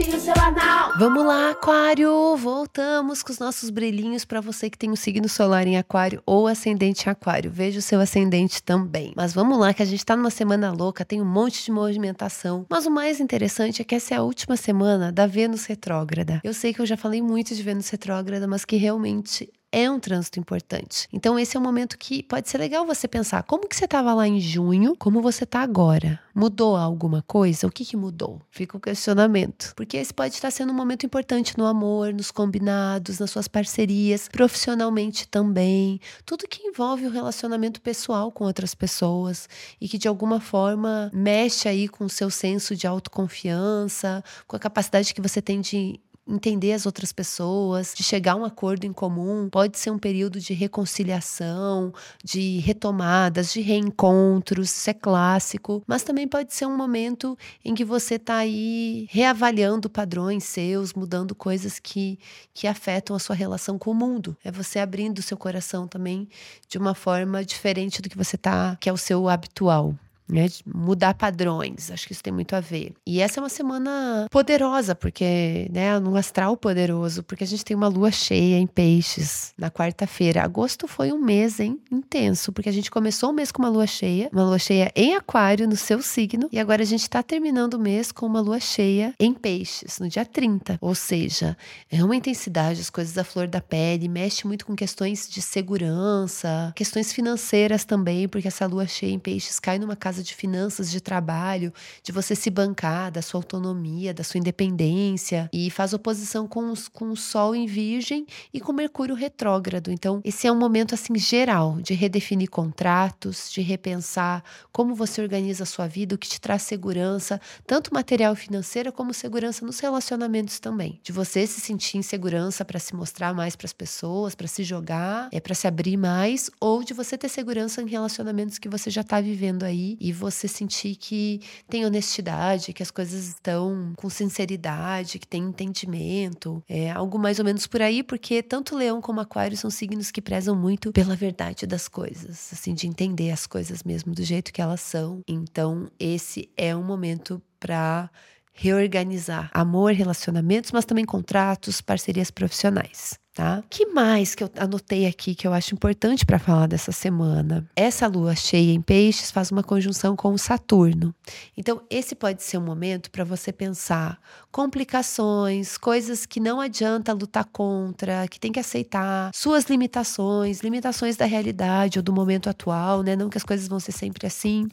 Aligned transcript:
Limpinho 0.00 0.18
seu 0.18 0.34
anal. 0.34 0.94
Vamos 0.98 1.24
lá, 1.24 1.50
Aquário! 1.50 2.34
Voltamos 2.36 3.22
com 3.22 3.32
os 3.32 3.38
nossos 3.38 3.68
brilhinhos 3.68 4.24
para 4.24 4.40
você 4.40 4.70
que 4.70 4.78
tem 4.78 4.88
o 4.88 4.94
um 4.94 4.96
signo 4.96 5.28
solar 5.28 5.66
em 5.66 5.76
Aquário 5.76 6.22
ou 6.24 6.46
ascendente 6.46 7.06
em 7.06 7.10
Aquário. 7.10 7.50
Veja 7.50 7.80
o 7.80 7.82
seu 7.82 8.00
ascendente 8.00 8.62
também. 8.62 9.12
Mas 9.14 9.34
vamos 9.34 9.58
lá, 9.58 9.74
que 9.74 9.82
a 9.82 9.86
gente 9.86 10.04
tá 10.04 10.16
numa 10.16 10.30
semana 10.30 10.72
louca, 10.72 11.04
tem 11.04 11.20
um 11.20 11.26
monte 11.26 11.62
de 11.62 11.70
movimentação. 11.70 12.64
Mas 12.70 12.86
o 12.86 12.90
mais 12.90 13.20
interessante 13.20 13.82
é 13.82 13.84
que 13.84 13.94
essa 13.94 14.14
é 14.14 14.16
a 14.16 14.22
última 14.22 14.56
semana 14.56 15.12
da 15.12 15.26
Vênus 15.26 15.66
retrógrada. 15.66 16.40
Eu 16.42 16.54
sei 16.54 16.72
que 16.72 16.80
eu 16.80 16.86
já 16.86 16.96
falei 16.96 17.20
muito 17.20 17.54
de 17.54 17.62
Vênus 17.62 17.90
retrógrada, 17.90 18.46
mas 18.48 18.64
que 18.64 18.76
realmente 18.76 19.52
é 19.72 19.90
um 19.90 20.00
trânsito 20.00 20.40
importante. 20.40 21.08
Então 21.12 21.38
esse 21.38 21.56
é 21.56 21.60
um 21.60 21.62
momento 21.62 21.96
que 21.96 22.22
pode 22.22 22.48
ser 22.48 22.58
legal 22.58 22.84
você 22.84 23.06
pensar 23.06 23.42
como 23.44 23.68
que 23.68 23.76
você 23.76 23.84
estava 23.84 24.12
lá 24.12 24.26
em 24.26 24.40
junho, 24.40 24.96
como 24.98 25.22
você 25.22 25.44
está 25.44 25.60
agora. 25.60 26.20
Mudou 26.34 26.76
alguma 26.76 27.22
coisa? 27.22 27.66
O 27.66 27.70
que, 27.70 27.84
que 27.84 27.96
mudou? 27.96 28.40
Fica 28.50 28.76
o 28.76 28.80
questionamento. 28.80 29.72
Porque 29.76 29.96
esse 29.96 30.12
pode 30.12 30.34
estar 30.34 30.50
sendo 30.50 30.72
um 30.72 30.76
momento 30.76 31.04
importante 31.04 31.56
no 31.58 31.66
amor, 31.66 32.12
nos 32.12 32.30
combinados, 32.30 33.18
nas 33.18 33.30
suas 33.30 33.48
parcerias, 33.48 34.28
profissionalmente 34.28 35.28
também. 35.28 36.00
Tudo 36.24 36.48
que 36.48 36.66
envolve 36.66 37.06
o 37.06 37.10
relacionamento 37.10 37.80
pessoal 37.80 38.30
com 38.32 38.44
outras 38.44 38.74
pessoas 38.74 39.48
e 39.80 39.88
que 39.88 39.98
de 39.98 40.08
alguma 40.08 40.40
forma 40.40 41.10
mexe 41.12 41.68
aí 41.68 41.88
com 41.88 42.04
o 42.04 42.10
seu 42.10 42.30
senso 42.30 42.74
de 42.74 42.86
autoconfiança, 42.86 44.22
com 44.46 44.56
a 44.56 44.60
capacidade 44.60 45.12
que 45.14 45.20
você 45.20 45.42
tem 45.42 45.60
de 45.60 46.00
entender 46.30 46.72
as 46.72 46.86
outras 46.86 47.12
pessoas, 47.12 47.92
de 47.96 48.02
chegar 48.02 48.32
a 48.32 48.36
um 48.36 48.44
acordo 48.44 48.84
em 48.84 48.92
comum. 48.92 49.48
Pode 49.50 49.78
ser 49.78 49.90
um 49.90 49.98
período 49.98 50.38
de 50.40 50.54
reconciliação, 50.54 51.92
de 52.22 52.58
retomadas, 52.58 53.52
de 53.52 53.60
reencontros, 53.60 54.70
isso 54.70 54.90
é 54.90 54.94
clássico, 54.94 55.82
mas 55.86 56.02
também 56.02 56.28
pode 56.28 56.54
ser 56.54 56.66
um 56.66 56.76
momento 56.76 57.36
em 57.64 57.74
que 57.74 57.84
você 57.84 58.14
está 58.14 58.36
aí 58.36 59.06
reavaliando 59.10 59.90
padrões 59.90 60.44
seus, 60.44 60.94
mudando 60.94 61.34
coisas 61.34 61.78
que, 61.78 62.18
que 62.54 62.66
afetam 62.66 63.16
a 63.16 63.18
sua 63.18 63.34
relação 63.34 63.78
com 63.78 63.90
o 63.90 63.94
mundo. 63.94 64.36
É 64.44 64.50
você 64.52 64.78
abrindo 64.78 65.22
seu 65.22 65.36
coração 65.36 65.88
também 65.88 66.28
de 66.68 66.78
uma 66.78 66.94
forma 66.94 67.44
diferente 67.44 68.00
do 68.00 68.08
que 68.08 68.16
você 68.16 68.36
tá, 68.36 68.76
que 68.80 68.88
é 68.88 68.92
o 68.92 68.96
seu 68.96 69.28
habitual 69.28 69.94
né? 70.30 70.46
Mudar 70.66 71.14
padrões, 71.14 71.90
acho 71.90 72.06
que 72.06 72.12
isso 72.12 72.22
tem 72.22 72.32
muito 72.32 72.54
a 72.54 72.60
ver. 72.60 72.94
E 73.06 73.20
essa 73.20 73.40
é 73.40 73.42
uma 73.42 73.48
semana 73.48 74.26
poderosa, 74.30 74.94
porque, 74.94 75.68
né, 75.72 75.98
num 75.98 76.16
astral 76.16 76.56
poderoso, 76.56 77.22
porque 77.22 77.44
a 77.44 77.46
gente 77.46 77.64
tem 77.64 77.76
uma 77.76 77.88
lua 77.88 78.10
cheia 78.10 78.58
em 78.58 78.66
peixes 78.66 79.52
na 79.58 79.70
quarta-feira. 79.70 80.42
Agosto 80.42 80.86
foi 80.86 81.12
um 81.12 81.18
mês, 81.18 81.60
hein, 81.60 81.78
intenso, 81.90 82.52
porque 82.52 82.68
a 82.68 82.72
gente 82.72 82.90
começou 82.90 83.30
o 83.30 83.32
mês 83.32 83.50
com 83.50 83.62
uma 83.62 83.68
lua 83.68 83.86
cheia, 83.86 84.28
uma 84.32 84.44
lua 84.44 84.58
cheia 84.58 84.90
em 84.94 85.14
aquário 85.14 85.68
no 85.68 85.76
seu 85.76 86.02
signo, 86.02 86.48
e 86.52 86.58
agora 86.58 86.82
a 86.82 86.86
gente 86.86 87.08
tá 87.08 87.22
terminando 87.22 87.74
o 87.74 87.78
mês 87.78 88.12
com 88.12 88.26
uma 88.26 88.40
lua 88.40 88.60
cheia 88.60 89.14
em 89.18 89.32
peixes, 89.32 89.98
no 89.98 90.08
dia 90.08 90.24
30. 90.24 90.78
Ou 90.80 90.94
seja, 90.94 91.56
é 91.90 92.02
uma 92.04 92.16
intensidade, 92.16 92.80
as 92.80 92.90
coisas 92.90 93.14
da 93.14 93.24
flor 93.24 93.46
da 93.46 93.60
pele, 93.60 94.08
mexe 94.08 94.46
muito 94.46 94.66
com 94.66 94.74
questões 94.74 95.28
de 95.28 95.42
segurança, 95.42 96.72
questões 96.76 97.12
financeiras 97.12 97.84
também, 97.84 98.28
porque 98.28 98.48
essa 98.48 98.66
lua 98.66 98.86
cheia 98.86 99.12
em 99.12 99.18
peixes 99.18 99.58
cai 99.58 99.78
numa 99.78 99.96
casa 99.96 100.19
de 100.22 100.34
finanças, 100.34 100.90
de 100.90 101.00
trabalho, 101.00 101.72
de 102.02 102.12
você 102.12 102.34
se 102.34 102.50
bancar, 102.50 103.10
da 103.10 103.22
sua 103.22 103.38
autonomia, 103.38 104.14
da 104.14 104.24
sua 104.24 104.38
independência, 104.38 105.48
e 105.52 105.70
faz 105.70 105.92
oposição 105.92 106.46
com, 106.46 106.70
os, 106.70 106.88
com 106.88 107.10
o 107.10 107.16
Sol 107.16 107.54
em 107.54 107.66
Virgem 107.66 108.26
e 108.52 108.60
com 108.60 108.72
Mercúrio 108.72 109.14
retrógrado. 109.14 109.90
Então, 109.90 110.20
esse 110.24 110.46
é 110.46 110.52
um 110.52 110.58
momento 110.58 110.94
assim 110.94 111.16
geral 111.16 111.80
de 111.80 111.94
redefinir 111.94 112.50
contratos, 112.50 113.50
de 113.50 113.60
repensar 113.60 114.42
como 114.72 114.94
você 114.94 115.20
organiza 115.20 115.64
a 115.64 115.66
sua 115.66 115.86
vida, 115.86 116.14
o 116.14 116.18
que 116.18 116.28
te 116.28 116.40
traz 116.40 116.62
segurança, 116.62 117.40
tanto 117.66 117.92
material 117.92 118.32
e 118.32 118.36
financeira 118.36 118.92
como 118.92 119.14
segurança 119.14 119.64
nos 119.64 119.80
relacionamentos 119.80 120.58
também. 120.58 121.00
De 121.02 121.12
você 121.12 121.46
se 121.46 121.60
sentir 121.60 121.98
em 121.98 122.02
segurança 122.02 122.64
para 122.64 122.78
se 122.78 122.94
mostrar 122.94 123.34
mais 123.34 123.56
para 123.56 123.66
as 123.66 123.72
pessoas, 123.72 124.34
para 124.34 124.46
se 124.46 124.64
jogar, 124.64 125.28
é 125.32 125.40
para 125.40 125.54
se 125.54 125.66
abrir 125.66 125.96
mais, 125.96 126.50
ou 126.60 126.82
de 126.82 126.94
você 126.94 127.16
ter 127.16 127.28
segurança 127.28 127.82
em 127.82 127.86
relacionamentos 127.88 128.58
que 128.58 128.68
você 128.68 128.90
já 128.90 129.00
está 129.02 129.20
vivendo 129.20 129.64
aí 129.64 129.96
e 130.10 130.12
você 130.12 130.46
sentir 130.48 130.96
que 130.96 131.40
tem 131.68 131.86
honestidade, 131.86 132.72
que 132.72 132.82
as 132.82 132.90
coisas 132.90 133.28
estão 133.28 133.92
com 133.96 134.10
sinceridade, 134.10 135.18
que 135.18 135.26
tem 135.26 135.44
entendimento. 135.44 136.62
É 136.68 136.90
algo 136.90 137.18
mais 137.18 137.38
ou 137.38 137.44
menos 137.44 137.66
por 137.66 137.80
aí, 137.80 138.02
porque 138.02 138.42
tanto 138.42 138.76
Leão 138.76 139.00
como 139.00 139.20
Aquário 139.20 139.56
são 139.56 139.70
signos 139.70 140.10
que 140.10 140.20
prezam 140.20 140.56
muito 140.56 140.92
pela 140.92 141.16
verdade 141.16 141.66
das 141.66 141.88
coisas, 141.88 142.50
assim, 142.52 142.74
de 142.74 142.86
entender 142.86 143.30
as 143.30 143.46
coisas 143.46 143.82
mesmo 143.82 144.12
do 144.12 144.24
jeito 144.24 144.52
que 144.52 144.60
elas 144.60 144.80
são. 144.80 145.22
Então, 145.26 145.90
esse 145.98 146.50
é 146.56 146.74
um 146.74 146.82
momento 146.82 147.40
para 147.58 148.10
reorganizar 148.52 149.50
amor, 149.54 149.92
relacionamentos, 149.92 150.72
mas 150.72 150.84
também 150.84 151.04
contratos, 151.04 151.80
parcerias 151.80 152.30
profissionais 152.30 153.18
tá? 153.40 153.64
Que 153.70 153.86
mais 153.86 154.34
que 154.34 154.44
eu 154.44 154.50
anotei 154.58 155.06
aqui 155.06 155.34
que 155.34 155.46
eu 155.46 155.54
acho 155.54 155.74
importante 155.74 156.26
para 156.26 156.38
falar 156.38 156.66
dessa 156.66 156.92
semana? 156.92 157.66
Essa 157.74 158.06
lua 158.06 158.36
cheia 158.36 158.70
em 158.70 158.82
peixes 158.82 159.30
faz 159.30 159.50
uma 159.50 159.62
conjunção 159.62 160.14
com 160.14 160.34
o 160.34 160.38
Saturno. 160.38 161.14
Então, 161.56 161.80
esse 161.88 162.14
pode 162.14 162.42
ser 162.42 162.58
um 162.58 162.62
momento 162.62 163.10
para 163.10 163.24
você 163.24 163.50
pensar 163.50 164.20
complicações, 164.52 165.78
coisas 165.78 166.26
que 166.26 166.38
não 166.38 166.60
adianta 166.60 167.14
lutar 167.14 167.46
contra, 167.46 168.28
que 168.28 168.38
tem 168.38 168.52
que 168.52 168.60
aceitar, 168.60 169.30
suas 169.34 169.64
limitações, 169.64 170.60
limitações 170.60 171.16
da 171.16 171.24
realidade 171.24 171.98
ou 171.98 172.02
do 172.02 172.12
momento 172.12 172.50
atual, 172.50 173.02
né? 173.02 173.16
Não 173.16 173.30
que 173.30 173.38
as 173.38 173.44
coisas 173.44 173.66
vão 173.66 173.80
ser 173.80 173.92
sempre 173.92 174.26
assim 174.26 174.68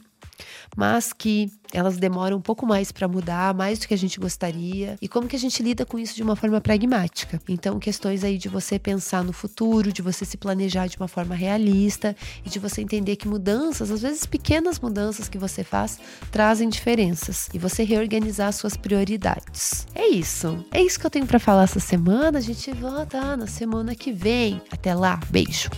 mas 0.76 1.12
que 1.12 1.50
elas 1.72 1.96
demoram 1.96 2.36
um 2.36 2.40
pouco 2.40 2.66
mais 2.66 2.90
para 2.90 3.06
mudar, 3.06 3.54
mais 3.54 3.78
do 3.78 3.88
que 3.88 3.94
a 3.94 3.98
gente 3.98 4.18
gostaria, 4.18 4.96
e 5.00 5.08
como 5.08 5.28
que 5.28 5.36
a 5.36 5.38
gente 5.38 5.62
lida 5.62 5.84
com 5.84 5.98
isso 5.98 6.14
de 6.14 6.22
uma 6.22 6.36
forma 6.36 6.60
pragmática. 6.60 7.40
Então, 7.48 7.78
questões 7.78 8.24
aí 8.24 8.38
de 8.38 8.48
você 8.48 8.78
pensar 8.78 9.22
no 9.22 9.32
futuro, 9.32 9.92
de 9.92 10.02
você 10.02 10.24
se 10.24 10.36
planejar 10.36 10.86
de 10.86 10.96
uma 10.96 11.08
forma 11.08 11.34
realista 11.34 12.16
e 12.44 12.48
de 12.48 12.58
você 12.58 12.80
entender 12.80 13.16
que 13.16 13.28
mudanças, 13.28 13.90
às 13.90 14.02
vezes 14.02 14.26
pequenas 14.26 14.80
mudanças 14.80 15.28
que 15.28 15.38
você 15.38 15.62
faz, 15.62 15.98
trazem 16.30 16.68
diferenças 16.68 17.48
e 17.52 17.58
você 17.58 17.82
reorganizar 17.82 18.52
suas 18.52 18.76
prioridades. 18.76 19.86
É 19.94 20.06
isso. 20.08 20.64
É 20.70 20.82
isso 20.82 20.98
que 20.98 21.06
eu 21.06 21.10
tenho 21.10 21.26
para 21.26 21.38
falar 21.38 21.64
essa 21.64 21.80
semana. 21.80 22.38
A 22.38 22.42
gente 22.42 22.70
volta 22.72 23.36
na 23.36 23.46
semana 23.46 23.94
que 23.94 24.12
vem. 24.12 24.60
Até 24.70 24.94
lá. 24.94 25.20
Beijo. 25.30 25.70